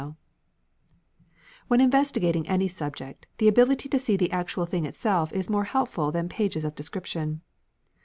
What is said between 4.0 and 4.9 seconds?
the actual thing